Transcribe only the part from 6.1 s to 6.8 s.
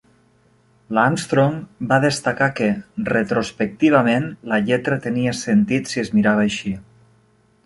mirava així.